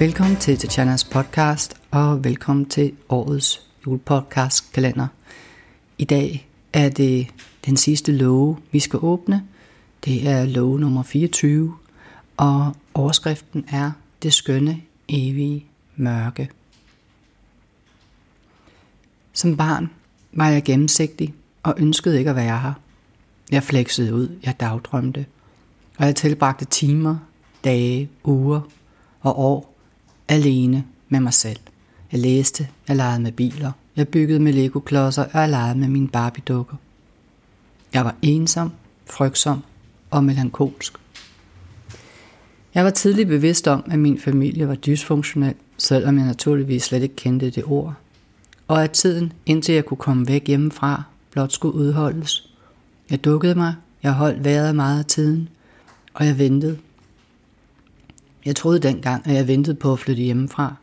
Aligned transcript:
Velkommen 0.00 0.36
til 0.36 0.58
Tatjanas 0.58 1.04
podcast, 1.04 1.80
og 1.90 2.24
velkommen 2.24 2.66
til 2.66 2.92
årets 3.08 3.62
julepodcast 3.86 4.72
kalender. 4.72 5.06
I 5.98 6.04
dag 6.04 6.48
er 6.72 6.88
det 6.88 7.26
den 7.66 7.76
sidste 7.76 8.12
låge, 8.12 8.56
vi 8.72 8.80
skal 8.80 8.98
åbne. 9.02 9.46
Det 10.04 10.28
er 10.28 10.44
låge 10.44 10.80
nummer 10.80 11.02
24, 11.02 11.76
og 12.36 12.76
overskriften 12.94 13.64
er 13.68 13.90
Det 14.22 14.32
skønne, 14.32 14.80
evige 15.08 15.66
mørke. 15.96 16.48
Som 19.32 19.56
barn 19.56 19.90
var 20.32 20.48
jeg 20.48 20.64
gennemsigtig 20.64 21.34
og 21.62 21.74
ønskede 21.78 22.18
ikke 22.18 22.30
at 22.30 22.36
være 22.36 22.58
her. 22.58 22.72
Jeg 23.50 23.62
fleksede 23.62 24.14
ud, 24.14 24.38
jeg 24.42 24.60
dagdrømte, 24.60 25.26
og 25.98 26.06
jeg 26.06 26.16
tilbragte 26.16 26.64
timer, 26.64 27.16
dage, 27.64 28.08
uger 28.24 28.60
og 29.20 29.38
år 29.38 29.69
alene 30.30 30.84
med 31.08 31.20
mig 31.20 31.34
selv. 31.34 31.58
Jeg 32.12 32.20
læste, 32.20 32.68
jeg 32.88 32.96
legede 32.96 33.20
med 33.20 33.32
biler, 33.32 33.72
jeg 33.96 34.08
byggede 34.08 34.40
med 34.40 34.52
legoklodser, 34.52 35.24
og 35.24 35.40
jeg 35.40 35.48
legede 35.48 35.78
med 35.78 35.88
mine 35.88 36.08
barbiedukker. 36.08 36.76
Jeg 37.94 38.04
var 38.04 38.14
ensom, 38.22 38.72
frygtsom 39.06 39.62
og 40.10 40.24
melankolsk. 40.24 40.92
Jeg 42.74 42.84
var 42.84 42.90
tidligt 42.90 43.28
bevidst 43.28 43.68
om, 43.68 43.84
at 43.90 43.98
min 43.98 44.20
familie 44.20 44.68
var 44.68 44.74
dysfunktionel, 44.74 45.54
selvom 45.78 46.18
jeg 46.18 46.26
naturligvis 46.26 46.82
slet 46.82 47.02
ikke 47.02 47.16
kendte 47.16 47.50
det 47.50 47.64
ord. 47.66 47.94
Og 48.68 48.84
at 48.84 48.90
tiden, 48.90 49.32
indtil 49.46 49.74
jeg 49.74 49.84
kunne 49.84 49.98
komme 49.98 50.28
væk 50.28 50.46
hjemmefra, 50.46 51.02
blot 51.30 51.52
skulle 51.52 51.74
udholdes. 51.74 52.50
Jeg 53.10 53.24
dukkede 53.24 53.54
mig, 53.54 53.74
jeg 54.02 54.12
holdt 54.12 54.44
vejret 54.44 54.74
meget 54.74 54.98
af 54.98 55.04
tiden, 55.04 55.48
og 56.14 56.26
jeg 56.26 56.38
ventede. 56.38 56.78
Jeg 58.44 58.56
troede 58.56 58.78
dengang, 58.78 59.26
at 59.26 59.34
jeg 59.34 59.48
ventede 59.48 59.76
på 59.76 59.92
at 59.92 59.98
flytte 59.98 60.22
hjemmefra. 60.22 60.74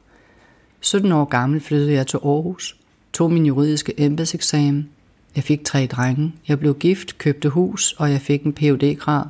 17 0.82 1.12
år 1.12 1.26
gammel 1.26 1.62
flyttede 1.62 1.94
jeg 1.94 2.08
til 2.08 2.18
Aarhus, 2.18 2.78
tog 3.14 3.32
min 3.32 3.46
juridiske 3.46 4.00
embedseksamen. 4.00 4.90
Jeg 5.36 5.44
fik 5.44 5.64
tre 5.64 5.88
drenge. 5.88 6.34
Jeg 6.48 6.60
blev 6.60 6.76
gift, 6.76 7.18
købte 7.18 7.50
hus, 7.50 7.96
og 7.98 8.12
jeg 8.12 8.22
fik 8.22 8.44
en 8.44 8.54
phd 8.54 8.96
grad 8.96 9.24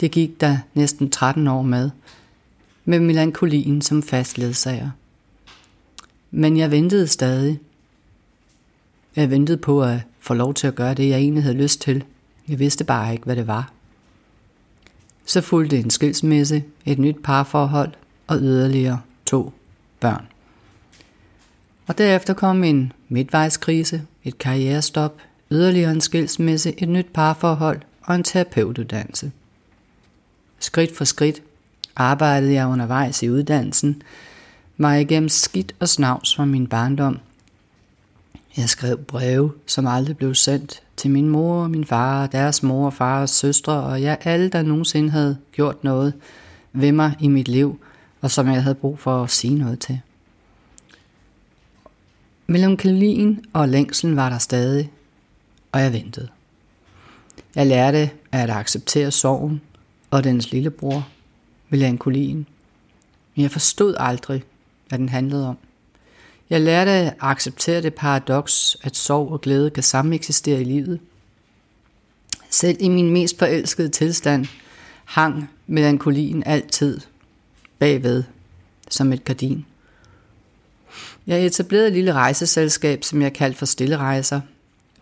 Det 0.00 0.10
gik 0.10 0.40
der 0.40 0.58
næsten 0.74 1.10
13 1.10 1.46
år 1.46 1.62
med, 1.62 1.90
med 2.84 3.00
melankolien 3.00 3.82
som 3.82 4.02
fast 4.02 4.38
ledsager. 4.38 4.90
Men 6.30 6.56
jeg 6.56 6.70
ventede 6.70 7.06
stadig. 7.06 7.58
Jeg 9.16 9.30
ventede 9.30 9.58
på 9.58 9.82
at 9.82 9.98
få 10.20 10.34
lov 10.34 10.54
til 10.54 10.66
at 10.66 10.74
gøre 10.74 10.94
det, 10.94 11.08
jeg 11.08 11.18
egentlig 11.18 11.42
havde 11.42 11.56
lyst 11.56 11.80
til. 11.80 12.04
Jeg 12.48 12.58
vidste 12.58 12.84
bare 12.84 13.12
ikke, 13.12 13.24
hvad 13.24 13.36
det 13.36 13.46
var. 13.46 13.72
Så 15.28 15.40
fulgte 15.40 15.78
en 15.78 15.90
skilsmisse, 15.90 16.64
et 16.86 16.98
nyt 16.98 17.16
parforhold 17.22 17.92
og 18.26 18.38
yderligere 18.40 19.00
to 19.26 19.52
børn. 20.00 20.26
Og 21.86 21.98
derefter 21.98 22.34
kom 22.34 22.64
en 22.64 22.92
midtvejskrise, 23.08 24.02
et 24.24 24.38
karrierestop, 24.38 25.20
yderligere 25.50 25.90
en 25.90 26.00
skilsmisse, 26.00 26.82
et 26.82 26.88
nyt 26.88 27.06
parforhold 27.14 27.80
og 28.02 28.14
en 28.14 28.22
terapeutuddannelse. 28.22 29.32
Skridt 30.58 30.96
for 30.96 31.04
skridt 31.04 31.42
arbejdede 31.96 32.52
jeg 32.52 32.66
undervejs 32.66 33.22
i 33.22 33.30
uddannelsen, 33.30 34.02
var 34.78 34.94
igennem 34.94 35.28
skidt 35.28 35.74
og 35.80 35.88
snavs 35.88 36.36
fra 36.36 36.44
min 36.44 36.66
barndom. 36.66 37.18
Jeg 38.58 38.68
skrev 38.68 38.98
breve, 38.98 39.52
som 39.66 39.86
aldrig 39.86 40.16
blev 40.16 40.34
sendt 40.34 40.82
til 40.96 41.10
min 41.10 41.28
mor 41.28 41.62
og 41.62 41.70
min 41.70 41.84
far, 41.84 42.26
deres 42.26 42.62
mor 42.62 42.86
og 42.86 42.92
fars 42.92 43.30
søstre, 43.30 43.72
og 43.72 44.02
jeg 44.02 44.18
alle, 44.20 44.48
der 44.48 44.62
nogensinde 44.62 45.10
havde 45.10 45.38
gjort 45.52 45.84
noget 45.84 46.14
ved 46.72 46.92
mig 46.92 47.16
i 47.20 47.28
mit 47.28 47.48
liv, 47.48 47.80
og 48.20 48.30
som 48.30 48.46
jeg 48.46 48.62
havde 48.62 48.74
brug 48.74 48.98
for 48.98 49.22
at 49.22 49.30
sige 49.30 49.54
noget 49.54 49.80
til. 49.80 50.00
Melankolien 52.46 53.44
og 53.52 53.68
længslen 53.68 54.16
var 54.16 54.28
der 54.28 54.38
stadig, 54.38 54.92
og 55.72 55.80
jeg 55.80 55.92
ventede. 55.92 56.28
Jeg 57.54 57.66
lærte 57.66 58.10
at 58.32 58.50
acceptere 58.50 59.10
sorgen 59.10 59.60
og 60.10 60.24
dens 60.24 60.52
lillebror, 60.52 61.08
melankolien. 61.68 62.46
Men 63.34 63.42
jeg 63.42 63.50
forstod 63.50 63.94
aldrig, 63.98 64.42
hvad 64.88 64.98
den 64.98 65.08
handlede 65.08 65.48
om. 65.48 65.58
Jeg 66.50 66.60
lærte 66.60 66.90
at 66.90 67.14
acceptere 67.20 67.82
det 67.82 67.94
paradoks, 67.94 68.76
at 68.82 68.96
sorg 68.96 69.32
og 69.32 69.40
glæde 69.40 69.70
kan 69.70 69.82
samme 69.82 70.14
eksistere 70.14 70.60
i 70.60 70.64
livet. 70.64 71.00
Selv 72.50 72.76
i 72.80 72.88
min 72.88 73.10
mest 73.10 73.38
forelskede 73.38 73.88
tilstand 73.88 74.46
hang 75.04 75.50
melankolien 75.66 76.42
altid 76.46 77.00
bagved 77.78 78.24
som 78.90 79.12
et 79.12 79.24
gardin. 79.24 79.66
Jeg 81.26 81.46
etablerede 81.46 81.86
et 81.86 81.92
lille 81.92 82.12
rejseselskab, 82.12 83.04
som 83.04 83.22
jeg 83.22 83.32
kaldte 83.32 83.58
for 83.58 83.66
Stille 83.66 83.96
Rejser, 83.96 84.40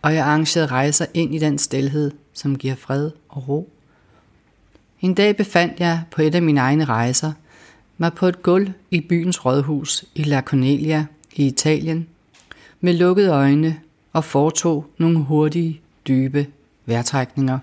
og 0.01 0.15
jeg 0.15 0.25
arrangerede 0.25 0.67
rejser 0.67 1.05
ind 1.13 1.35
i 1.35 1.37
den 1.37 1.57
stilhed, 1.57 2.11
som 2.33 2.57
giver 2.57 2.75
fred 2.75 3.11
og 3.29 3.47
ro. 3.47 3.69
En 5.01 5.13
dag 5.13 5.37
befandt 5.37 5.79
jeg 5.79 6.01
på 6.11 6.21
et 6.21 6.35
af 6.35 6.41
mine 6.41 6.59
egne 6.59 6.85
rejser 6.85 7.31
mig 7.97 8.13
på 8.13 8.27
et 8.27 8.43
gulv 8.43 8.71
i 8.91 9.01
byens 9.01 9.45
rådhus 9.45 10.05
i 10.15 10.23
La 10.23 10.41
Cornelia 10.41 11.05
i 11.35 11.47
Italien 11.47 12.07
med 12.81 12.93
lukkede 12.93 13.29
øjne 13.29 13.79
og 14.13 14.23
foretog 14.23 14.85
nogle 14.97 15.19
hurtige, 15.19 15.81
dybe 16.07 16.47
vejrtrækninger. 16.85 17.59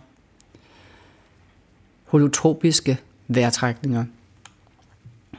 Holotropiske 2.04 2.98
vejrtrækninger. 3.28 4.04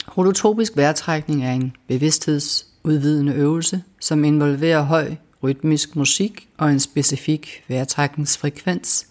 Holotropisk 0.06 0.78
vejrtrækning 0.78 1.46
er 1.46 1.52
en 1.52 1.76
bevidsthedsudvidende 1.88 3.34
øvelse, 3.34 3.84
som 4.00 4.24
involverer 4.24 4.82
høj 4.82 5.16
rytmisk 5.44 5.96
musik 5.96 6.48
og 6.58 6.72
en 6.72 6.80
specifik 6.80 7.64
vejrtrækningsfrekvens, 7.68 9.08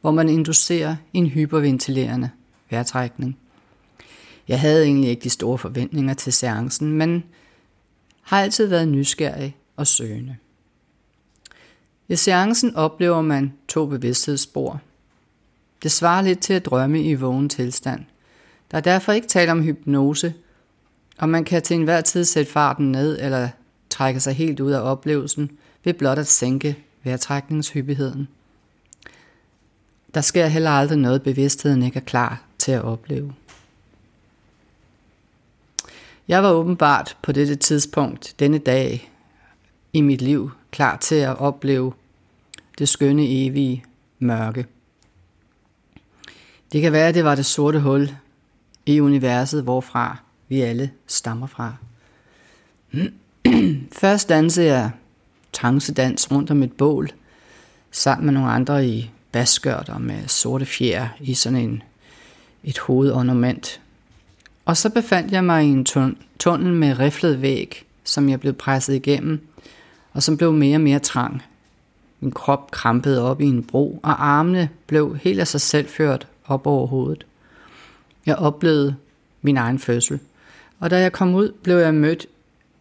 hvor 0.00 0.10
man 0.10 0.28
inducerer 0.28 0.96
en 1.12 1.26
hyperventilerende 1.26 2.30
vejrtrækning. 2.70 3.36
Jeg 4.48 4.60
havde 4.60 4.84
egentlig 4.84 5.10
ikke 5.10 5.22
de 5.22 5.30
store 5.30 5.58
forventninger 5.58 6.14
til 6.14 6.32
seancen, 6.32 6.92
men 6.92 7.24
har 8.26 8.40
altid 8.40 8.66
været 8.66 8.88
nysgerrig 8.88 9.56
og 9.76 9.86
søgende. 9.86 10.36
I 12.08 12.16
seancen 12.16 12.76
oplever 12.76 13.22
man 13.22 13.52
to 13.68 13.86
bevidsthedsspor. 13.86 14.80
Det 15.82 15.92
svarer 15.92 16.22
lidt 16.22 16.40
til 16.40 16.52
at 16.52 16.64
drømme 16.64 17.02
i 17.02 17.14
vågen 17.14 17.48
tilstand. 17.48 18.04
Der 18.70 18.76
er 18.76 18.80
derfor 18.80 19.12
ikke 19.12 19.28
tale 19.28 19.52
om 19.52 19.62
hypnose, 19.62 20.34
og 21.18 21.28
man 21.28 21.44
kan 21.44 21.62
til 21.62 21.76
enhver 21.76 22.00
tid 22.00 22.24
sætte 22.24 22.52
farten 22.52 22.92
ned 22.92 23.18
eller 23.20 23.48
trække 23.90 24.20
sig 24.20 24.34
helt 24.34 24.60
ud 24.60 24.72
af 24.72 24.80
oplevelsen 24.80 25.50
ved 25.84 25.94
blot 25.94 26.18
at 26.18 26.26
sænke 26.26 26.78
vejrtrækningshyppigheden. 27.04 28.28
Der 30.14 30.20
sker 30.20 30.46
heller 30.46 30.70
aldrig 30.70 30.98
noget, 30.98 31.22
bevidstheden 31.22 31.82
ikke 31.82 31.96
er 31.96 32.04
klar 32.04 32.42
til 32.58 32.72
at 32.72 32.82
opleve. 32.82 33.34
Jeg 36.28 36.42
var 36.42 36.52
åbenbart 36.52 37.16
på 37.22 37.32
dette 37.32 37.56
tidspunkt, 37.56 38.34
denne 38.38 38.58
dag 38.58 39.10
i 39.92 40.00
mit 40.00 40.22
liv, 40.22 40.50
klar 40.70 40.96
til 40.96 41.14
at 41.14 41.38
opleve 41.38 41.92
det 42.78 42.88
skønne 42.88 43.46
evige 43.46 43.84
mørke. 44.18 44.66
Det 46.72 46.82
kan 46.82 46.92
være, 46.92 47.08
at 47.08 47.14
det 47.14 47.24
var 47.24 47.34
det 47.34 47.46
sorte 47.46 47.80
hul 47.80 48.10
i 48.86 49.00
universet, 49.00 49.62
hvorfra 49.62 50.16
vi 50.48 50.60
alle 50.60 50.90
stammer 51.06 51.46
fra. 51.46 51.74
Først 54.00 54.28
dansede 54.28 54.66
jeg 54.66 54.90
trancedans 55.52 56.32
rundt 56.32 56.50
om 56.50 56.62
et 56.62 56.72
bål, 56.72 57.10
sammen 57.90 58.26
med 58.26 58.34
nogle 58.34 58.50
andre 58.50 58.86
i 58.86 59.10
baskørter 59.32 59.98
med 59.98 60.28
sorte 60.28 60.66
fjer 60.66 61.08
i 61.20 61.34
sådan 61.34 61.58
en, 61.58 61.82
et 62.64 62.78
hovedornament. 62.78 63.80
Og 64.66 64.76
så 64.76 64.90
befandt 64.90 65.32
jeg 65.32 65.44
mig 65.44 65.64
i 65.64 65.68
en 65.68 65.86
tunnel 66.38 66.72
med 66.72 66.98
riflet 66.98 67.42
væg, 67.42 67.84
som 68.04 68.28
jeg 68.28 68.40
blev 68.40 68.52
presset 68.52 68.94
igennem, 68.94 69.40
og 70.12 70.22
som 70.22 70.36
blev 70.36 70.52
mere 70.52 70.76
og 70.76 70.80
mere 70.80 70.98
trang. 70.98 71.42
Min 72.20 72.32
krop 72.32 72.70
krampede 72.70 73.22
op 73.22 73.40
i 73.40 73.44
en 73.44 73.62
bro, 73.62 74.00
og 74.02 74.26
armene 74.26 74.68
blev 74.86 75.16
helt 75.16 75.40
af 75.40 75.48
sig 75.48 75.60
selv 75.60 75.88
ført 75.88 76.26
op 76.46 76.66
over 76.66 76.86
hovedet. 76.86 77.26
Jeg 78.26 78.36
oplevede 78.36 78.96
min 79.42 79.56
egen 79.56 79.78
fødsel, 79.78 80.20
og 80.80 80.90
da 80.90 81.00
jeg 81.00 81.12
kom 81.12 81.34
ud, 81.34 81.52
blev 81.62 81.76
jeg 81.76 81.94
mødt 81.94 82.26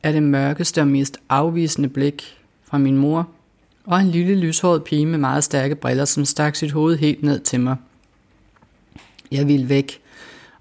af 0.04 0.14
det 0.14 0.24
mørkeste 0.24 0.82
og 0.82 0.88
mest 0.88 1.18
afvisende 1.30 1.90
blik 1.90 2.38
fra 2.64 2.78
min 2.78 2.98
mor, 2.98 3.30
og 3.84 4.00
en 4.00 4.08
lille 4.08 4.36
lyshåret 4.36 4.84
pige 4.84 5.06
med 5.06 5.18
meget 5.18 5.44
stærke 5.44 5.76
briller, 5.76 6.06
som 6.06 6.26
stak 6.26 6.56
sit 6.56 6.72
hoved 6.72 6.98
helt 6.98 7.24
ned 7.24 7.40
til 7.40 7.60
mig. 7.60 7.76
Jeg 9.32 9.48
ville 9.48 9.70
væk, 9.70 10.02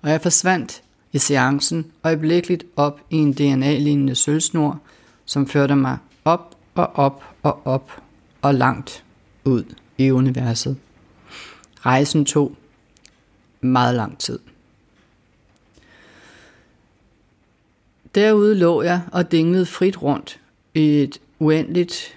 og 0.03 0.11
jeg 0.11 0.21
forsvandt 0.21 0.83
i 1.15 1.19
seancen 1.19 1.93
øjeblikkeligt 2.05 2.65
op 2.77 3.01
i 3.11 3.17
en 3.17 3.33
DNA-lignende 3.33 4.15
sølvsnor, 4.15 4.81
som 5.25 5.47
førte 5.47 5.77
mig 5.77 5.99
op 6.25 6.57
og 6.75 6.87
op 6.95 7.25
og 7.43 7.67
op 7.67 8.03
og 8.43 8.55
langt 8.55 9.05
ud 9.45 9.65
i 9.99 10.11
universet. 10.11 10.77
Rejsen 11.81 12.25
tog 12.25 12.57
meget 13.61 13.95
lang 13.95 14.19
tid. 14.19 14.39
Derude 18.15 18.55
lå 18.55 18.83
jeg 18.83 19.03
og 19.13 19.33
dinglede 19.33 19.67
frit 19.67 20.03
rundt 20.03 20.41
i 20.75 21.03
et 21.03 21.21
uendeligt, 21.39 22.17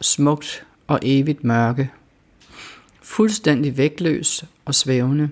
smukt 0.00 0.66
og 0.86 0.98
evigt 1.02 1.44
mørke. 1.44 1.90
Fuldstændig 3.02 3.76
vægtløs 3.76 4.44
og 4.64 4.74
svævende. 4.74 5.30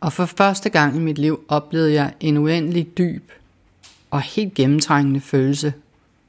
Og 0.00 0.12
for 0.12 0.26
første 0.26 0.70
gang 0.70 0.96
i 0.96 0.98
mit 0.98 1.18
liv 1.18 1.44
oplevede 1.48 1.92
jeg 1.92 2.14
en 2.20 2.36
uendelig 2.36 2.98
dyb 2.98 3.30
og 4.10 4.22
helt 4.22 4.54
gennemtrængende 4.54 5.20
følelse 5.20 5.74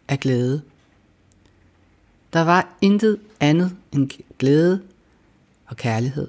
af 0.07 0.19
glæde. 0.19 0.61
Der 2.33 2.41
var 2.41 2.67
intet 2.81 3.19
andet 3.39 3.75
end 3.91 4.09
glæde 4.39 4.81
og 5.67 5.77
kærlighed. 5.77 6.27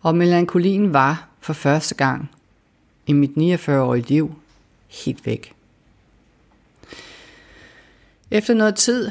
Og 0.00 0.16
melankolien 0.16 0.92
var 0.92 1.28
for 1.40 1.52
første 1.52 1.94
gang 1.94 2.30
i 3.06 3.12
mit 3.12 3.30
49-årige 3.30 4.08
liv 4.08 4.34
helt 4.88 5.26
væk. 5.26 5.54
Efter 8.30 8.54
noget 8.54 8.74
tid 8.74 9.10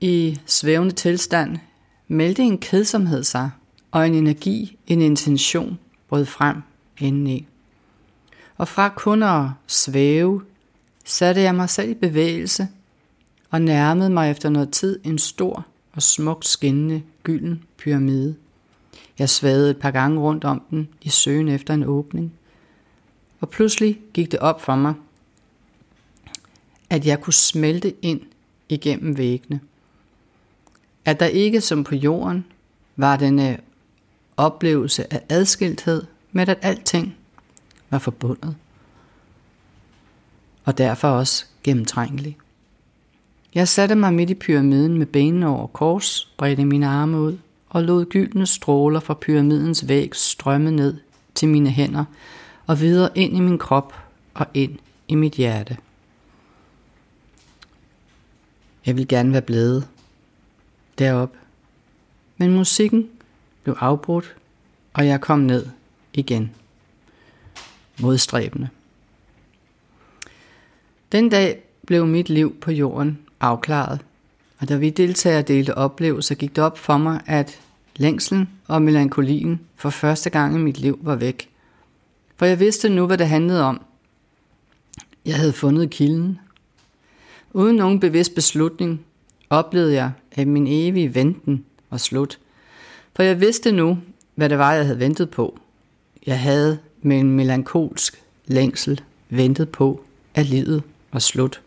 i 0.00 0.40
svævende 0.46 0.94
tilstand 0.94 1.58
meldte 2.08 2.42
en 2.42 2.58
kedsomhed 2.58 3.22
sig, 3.22 3.50
og 3.90 4.06
en 4.06 4.14
energi, 4.14 4.78
en 4.86 5.00
intention 5.00 5.78
brød 6.08 6.24
frem 6.24 6.62
indeni. 6.98 7.46
Og 8.56 8.68
fra 8.68 8.88
kun 8.88 9.22
at 9.22 9.48
svæve, 9.66 10.42
satte 11.04 11.40
jeg 11.40 11.54
mig 11.54 11.70
selv 11.70 11.90
i 11.90 11.94
bevægelse 11.94 12.68
og 13.50 13.62
nærmede 13.62 14.10
mig 14.10 14.30
efter 14.30 14.48
noget 14.48 14.70
tid 14.70 15.00
en 15.04 15.18
stor 15.18 15.66
og 15.92 16.02
smukt 16.02 16.46
skinnende 16.46 17.02
gylden 17.22 17.62
pyramide. 17.78 18.36
Jeg 19.18 19.28
svagede 19.28 19.70
et 19.70 19.78
par 19.78 19.90
gange 19.90 20.20
rundt 20.20 20.44
om 20.44 20.62
den 20.70 20.88
i 21.02 21.08
søgen 21.08 21.48
efter 21.48 21.74
en 21.74 21.84
åbning. 21.84 22.32
Og 23.40 23.50
pludselig 23.50 24.00
gik 24.12 24.32
det 24.32 24.40
op 24.40 24.60
for 24.60 24.74
mig, 24.74 24.94
at 26.90 27.06
jeg 27.06 27.20
kunne 27.20 27.32
smelte 27.32 27.94
ind 28.02 28.20
igennem 28.68 29.18
væggene. 29.18 29.60
At 31.04 31.20
der 31.20 31.26
ikke 31.26 31.60
som 31.60 31.84
på 31.84 31.94
jorden 31.94 32.44
var 32.96 33.16
denne 33.16 33.58
oplevelse 34.36 35.12
af 35.12 35.22
adskilthed, 35.28 36.02
men 36.32 36.48
at 36.48 36.58
alting 36.62 37.16
var 37.90 37.98
forbundet. 37.98 38.56
Og 40.64 40.78
derfor 40.78 41.08
også 41.08 41.44
gennemtrængelig. 41.64 42.38
Jeg 43.54 43.68
satte 43.68 43.94
mig 43.94 44.14
midt 44.14 44.30
i 44.30 44.34
pyramiden 44.34 44.98
med 44.98 45.06
benene 45.06 45.48
over 45.48 45.66
kors, 45.66 46.32
bredte 46.36 46.64
mine 46.64 46.86
arme 46.86 47.20
ud 47.20 47.38
og 47.68 47.82
lod 47.82 48.04
gyldne 48.04 48.46
stråler 48.46 49.00
fra 49.00 49.14
pyramidens 49.14 49.88
væg 49.88 50.14
strømme 50.14 50.70
ned 50.70 50.96
til 51.34 51.48
mine 51.48 51.70
hænder 51.70 52.04
og 52.66 52.80
videre 52.80 53.10
ind 53.14 53.36
i 53.36 53.40
min 53.40 53.58
krop 53.58 53.94
og 54.34 54.46
ind 54.54 54.78
i 55.08 55.14
mit 55.14 55.32
hjerte. 55.32 55.76
Jeg 58.86 58.96
vil 58.96 59.08
gerne 59.08 59.32
være 59.32 59.42
blevet 59.42 59.88
derop, 60.98 61.32
men 62.36 62.52
musikken 62.52 63.08
blev 63.66 63.76
afbrudt, 63.80 64.36
og 64.92 65.06
jeg 65.06 65.20
kom 65.20 65.38
ned 65.38 65.66
igen. 66.12 66.54
Modstræbende. 68.00 68.68
Den 71.12 71.28
dag 71.28 71.62
blev 71.86 72.06
mit 72.06 72.28
liv 72.28 72.56
på 72.60 72.70
jorden 72.70 73.18
afklaret, 73.40 74.00
og 74.58 74.68
da 74.68 74.76
vi 74.76 74.90
deltagere 74.90 75.42
delte 75.42 75.74
oplevelser, 75.74 76.34
gik 76.34 76.56
det 76.56 76.64
op 76.64 76.78
for 76.78 76.96
mig, 76.96 77.20
at 77.26 77.60
længslen 77.96 78.48
og 78.66 78.82
melankolien 78.82 79.60
for 79.76 79.90
første 79.90 80.30
gang 80.30 80.54
i 80.54 80.58
mit 80.58 80.78
liv 80.78 80.98
var 81.02 81.16
væk. 81.16 81.48
For 82.36 82.46
jeg 82.46 82.60
vidste 82.60 82.88
nu, 82.88 83.06
hvad 83.06 83.18
det 83.18 83.28
handlede 83.28 83.62
om. 83.62 83.80
Jeg 85.24 85.36
havde 85.36 85.52
fundet 85.52 85.90
kilden. 85.90 86.38
Uden 87.52 87.76
nogen 87.76 88.00
bevidst 88.00 88.34
beslutning 88.34 89.04
oplevede 89.50 89.94
jeg, 89.94 90.12
at 90.32 90.48
min 90.48 90.66
evige 90.66 91.14
venten 91.14 91.64
var 91.90 91.98
slut. 91.98 92.38
For 93.16 93.22
jeg 93.22 93.40
vidste 93.40 93.72
nu, 93.72 93.98
hvad 94.34 94.48
det 94.48 94.58
var, 94.58 94.72
jeg 94.72 94.84
havde 94.84 94.98
ventet 94.98 95.30
på. 95.30 95.58
Jeg 96.26 96.40
havde 96.40 96.78
med 97.02 97.18
en 97.18 97.30
melankolsk 97.30 98.22
længsel 98.46 99.02
ventet 99.28 99.68
på, 99.68 100.04
at 100.34 100.46
livet 100.46 100.82
var 101.12 101.18
slut. 101.18 101.62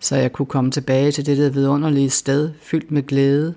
Så 0.00 0.16
jeg 0.16 0.32
kunne 0.32 0.46
komme 0.46 0.70
tilbage 0.70 1.12
til 1.12 1.26
det 1.26 1.38
der 1.38 1.50
vidunderlige 1.50 2.10
sted, 2.10 2.52
fyldt 2.60 2.90
med 2.90 3.02
glæde, 3.02 3.54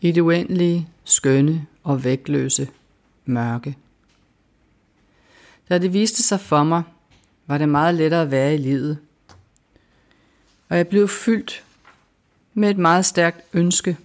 i 0.00 0.12
det 0.12 0.20
uendelige, 0.20 0.88
skønne 1.04 1.66
og 1.82 2.04
vægtløse 2.04 2.68
mørke. 3.24 3.76
Da 5.68 5.78
det 5.78 5.92
viste 5.92 6.22
sig 6.22 6.40
for 6.40 6.64
mig, 6.64 6.82
var 7.46 7.58
det 7.58 7.68
meget 7.68 7.94
lettere 7.94 8.22
at 8.22 8.30
være 8.30 8.54
i 8.54 8.58
livet. 8.58 8.98
Og 10.68 10.76
jeg 10.76 10.88
blev 10.88 11.08
fyldt 11.08 11.64
med 12.54 12.70
et 12.70 12.78
meget 12.78 13.04
stærkt 13.04 13.40
ønske 13.52 13.96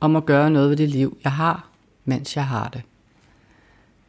om 0.00 0.16
at 0.16 0.26
gøre 0.26 0.50
noget 0.50 0.70
ved 0.70 0.76
det 0.76 0.88
liv, 0.88 1.18
jeg 1.24 1.32
har, 1.32 1.68
mens 2.04 2.36
jeg 2.36 2.46
har 2.46 2.68
det. 2.68 2.82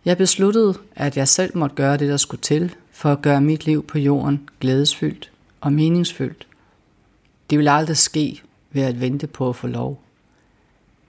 Jeg 0.06 0.18
besluttede, 0.18 0.74
at 0.96 1.18
jeg 1.18 1.28
selv 1.28 1.58
måtte 1.58 1.76
gøre 1.76 1.98
det, 1.98 2.10
der 2.10 2.18
skulle 2.18 2.42
til, 2.42 2.76
for 2.92 3.12
at 3.12 3.22
gøre 3.22 3.42
mit 3.42 3.66
liv 3.66 3.86
på 3.86 3.98
jorden 4.00 4.50
glædesfyldt 4.60 5.32
og 5.62 5.74
meningsfyldt. 5.74 6.48
Det 7.50 7.58
ville 7.58 7.72
aldrig 7.72 7.98
ske 7.98 8.42
ved 8.72 8.82
at 8.82 9.02
vente 9.02 9.28
på 9.28 9.50
at 9.50 9.56
få 9.56 9.68
lov. 9.68 10.02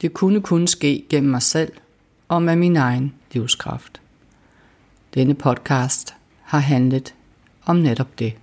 Det 0.00 0.12
kunne 0.12 0.40
kun 0.40 0.66
ske 0.66 1.04
gennem 1.08 1.30
mig 1.30 1.42
selv 1.42 1.72
og 2.28 2.42
med 2.42 2.56
min 2.56 2.76
egen 2.76 3.14
livskraft. 3.32 4.00
Denne 5.14 5.34
podcast 5.34 6.14
har 6.42 6.58
handlet 6.58 7.14
om 7.66 7.76
netop 7.76 8.18
det. 8.18 8.34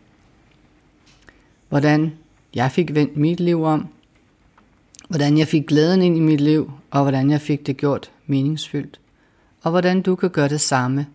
Hvordan 1.69 2.13
jeg 2.55 2.71
fik 2.71 2.95
vendt 2.95 3.17
mit 3.17 3.39
liv 3.39 3.63
om, 3.63 3.87
hvordan 5.07 5.37
jeg 5.37 5.47
fik 5.47 5.67
glæden 5.67 6.01
ind 6.01 6.17
i 6.17 6.19
mit 6.19 6.41
liv, 6.41 6.71
og 6.91 7.01
hvordan 7.01 7.31
jeg 7.31 7.41
fik 7.41 7.67
det 7.67 7.77
gjort 7.77 8.11
meningsfyldt, 8.25 8.99
og 9.61 9.71
hvordan 9.71 10.01
du 10.01 10.15
kan 10.15 10.29
gøre 10.29 10.49
det 10.49 10.61
samme, 10.61 11.07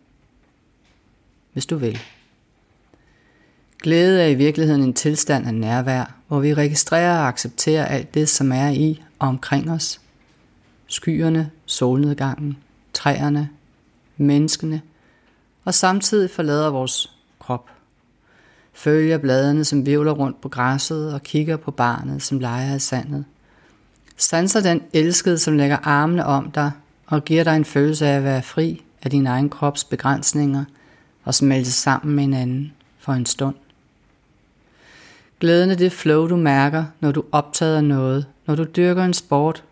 hvis 1.53 1.67
du 1.67 1.77
vil. 1.77 1.99
Glæde 3.83 4.23
er 4.23 4.27
i 4.27 4.35
virkeligheden 4.35 4.83
en 4.83 4.95
tilstand 4.95 5.47
af 5.47 5.55
nærvær, 5.55 6.15
hvor 6.29 6.41
vi 6.41 6.55
registrerer 6.55 7.19
og 7.19 7.29
accepterer 7.29 7.85
alt 7.85 8.15
det, 8.15 8.29
som 8.29 8.53
er 8.53 8.69
i 8.69 9.03
og 9.19 9.29
omkring 9.29 9.71
os. 9.71 10.01
Skyerne, 10.87 11.51
solnedgangen, 11.67 12.57
træerne, 12.93 13.49
menneskene, 14.17 14.83
og 15.65 15.75
samtidig 15.75 16.31
forlader 16.31 16.71
vores 16.71 17.17
krop. 17.39 17.71
Følger 18.73 19.19
bladene, 19.19 19.65
som 19.65 19.87
vivler 19.87 20.13
rundt 20.13 20.41
på 20.41 20.49
græsset, 20.49 21.15
og 21.15 21.23
kigger 21.23 21.57
på 21.57 21.71
barnet, 21.71 22.23
som 22.23 22.39
leger 22.39 22.75
i 22.75 22.79
sandet. 22.79 23.25
Sanser 24.23 24.61
den 24.61 24.83
elskede, 24.93 25.39
som 25.39 25.57
lægger 25.57 25.77
armene 25.83 26.27
om 26.27 26.51
dig, 26.51 26.71
og 27.07 27.25
giver 27.25 27.45
dig 27.45 27.57
en 27.57 27.65
følelse 27.65 28.07
af 28.07 28.17
at 28.17 28.25
være 28.25 28.43
fri 28.43 28.83
af 29.03 29.11
din 29.11 29.27
egen 29.27 29.51
krops 29.51 29.85
begrænsninger, 29.85 30.65
og 31.25 31.35
smelte 31.35 31.73
sammen 31.73 32.15
med 32.15 32.23
hinanden 32.25 32.73
for 32.99 33.13
en 33.13 33.27
stund. 33.27 33.55
Glæden 35.41 35.71
er 35.71 35.75
det 35.75 35.93
flow, 35.93 36.29
du 36.29 36.37
mærker, 36.37 36.85
når 37.01 37.13
du 37.13 37.25
optager 37.33 37.81
noget, 37.81 38.27
når 38.47 38.55
du 38.55 38.65
dyrker 38.65 39.05
en 39.05 39.15
sport, 39.15 39.65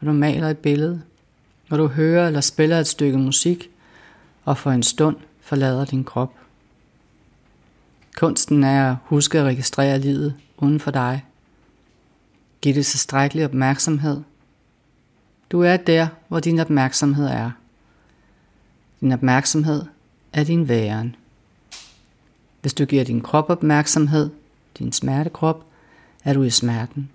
når 0.00 0.12
du 0.12 0.18
maler 0.18 0.50
et 0.50 0.58
billede, 0.58 1.02
når 1.70 1.76
du 1.76 1.86
hører 1.86 2.26
eller 2.26 2.40
spiller 2.40 2.80
et 2.80 2.86
stykke 2.86 3.18
musik, 3.18 3.70
og 4.44 4.58
for 4.58 4.70
en 4.70 4.82
stund 4.82 5.16
forlader 5.40 5.84
din 5.84 6.04
krop. 6.04 6.32
Kunsten 8.16 8.64
er 8.64 8.90
at 8.90 8.96
huske 9.04 9.38
at 9.38 9.44
registrere 9.44 9.98
livet 9.98 10.34
uden 10.56 10.80
for 10.80 10.90
dig. 10.90 11.24
Giv 12.64 12.74
det 12.74 12.86
tilstrækkelig 12.86 13.44
opmærksomhed. 13.44 14.22
Du 15.50 15.60
er 15.60 15.76
der, 15.76 16.06
hvor 16.28 16.40
din 16.40 16.58
opmærksomhed 16.58 17.26
er. 17.26 17.50
Din 19.00 19.12
opmærksomhed 19.12 19.82
er 20.32 20.44
din 20.44 20.68
væren. 20.68 21.16
Hvis 22.60 22.74
du 22.74 22.84
giver 22.84 23.04
din 23.04 23.20
krop 23.20 23.50
opmærksomhed, 23.50 24.30
din 24.78 24.92
smertekrop, 24.92 25.64
er 26.24 26.32
du 26.32 26.42
i 26.42 26.50
smerten. 26.50 27.10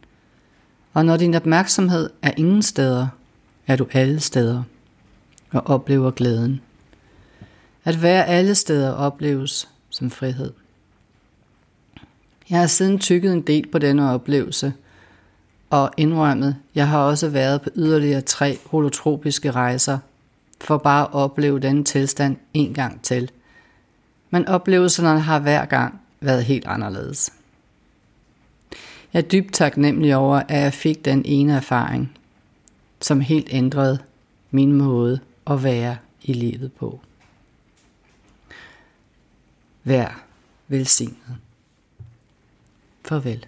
Og 0.94 1.06
når 1.06 1.18
din 1.18 1.34
opmærksomhed 1.34 2.10
er 2.22 2.32
ingen 2.38 2.62
steder, 2.62 3.08
er 3.68 3.76
du 3.76 3.88
alle 3.92 4.20
steder 4.20 4.64
og 5.52 5.68
oplever 5.68 6.12
glæden. 6.12 6.62
At 7.84 8.02
være 8.02 8.26
alle 8.26 8.56
steder 8.56 8.92
opleves 8.92 9.70
som 9.90 10.12
frihed. 10.12 10.54
Jeg 12.50 12.60
har 12.60 12.68
siden 12.68 13.00
tykket 13.00 13.34
en 13.34 13.42
del 13.42 13.68
på 13.68 13.80
denne 13.80 14.12
oplevelse, 14.12 14.74
og 15.70 15.92
indrømmet, 15.98 16.56
jeg 16.76 16.88
har 16.88 17.00
også 17.00 17.30
været 17.30 17.62
på 17.62 17.70
yderligere 17.76 18.22
tre 18.22 18.58
holotropiske 18.66 19.52
rejser, 19.52 20.00
for 20.62 20.78
bare 20.78 21.04
at 21.04 21.14
opleve 21.14 21.60
denne 21.60 21.84
tilstand 21.84 22.38
en 22.54 22.74
gang 22.74 23.02
til. 23.02 23.32
Men 24.30 24.48
oplevelserne 24.48 25.20
har 25.20 25.40
hver 25.40 25.66
gang 25.66 26.02
været 26.20 26.44
helt 26.44 26.66
anderledes. 26.66 27.34
Jeg 29.14 29.20
er 29.20 29.28
dybt 29.28 29.54
taknemmelig 29.54 30.16
over, 30.16 30.38
at 30.48 30.62
jeg 30.62 30.74
fik 30.74 31.06
den 31.06 31.26
ene 31.26 31.54
erfaring, 31.54 32.18
som 33.02 33.22
helt 33.22 33.48
ændrede 33.52 34.00
min 34.52 34.74
måde 34.74 35.20
at 35.48 35.64
være 35.64 35.98
i 36.22 36.34
livet 36.34 36.74
på. 36.74 37.00
Vær 39.84 40.24
velsignet. 40.68 41.38
Farvel. 43.06 43.46